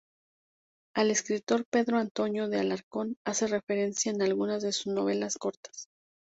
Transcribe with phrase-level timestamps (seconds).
[0.95, 5.89] El escritor Pedro Antonio de Alarcón hace referencia en algunas de sus novelas cortas.